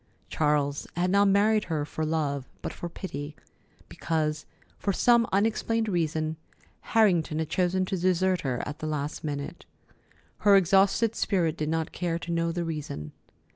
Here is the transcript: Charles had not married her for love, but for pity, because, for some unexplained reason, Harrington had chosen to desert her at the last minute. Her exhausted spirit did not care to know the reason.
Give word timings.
Charles 0.29 0.87
had 0.97 1.11
not 1.11 1.27
married 1.27 1.65
her 1.65 1.85
for 1.85 2.03
love, 2.07 2.49
but 2.63 2.73
for 2.73 2.89
pity, 2.89 3.35
because, 3.87 4.47
for 4.79 4.91
some 4.91 5.27
unexplained 5.31 5.87
reason, 5.87 6.37
Harrington 6.97 7.37
had 7.37 7.49
chosen 7.49 7.85
to 7.85 7.95
desert 7.95 8.41
her 8.41 8.63
at 8.67 8.79
the 8.79 8.87
last 8.87 9.23
minute. 9.23 9.63
Her 10.39 10.55
exhausted 10.55 11.13
spirit 11.15 11.55
did 11.55 11.69
not 11.69 11.91
care 11.91 12.17
to 12.17 12.31
know 12.31 12.51
the 12.51 12.65
reason. 12.65 13.11